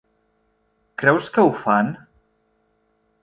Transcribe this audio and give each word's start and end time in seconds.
Creus 1.03 1.27
que 1.35 1.45
ho 1.49 1.53
fan? 1.65 1.91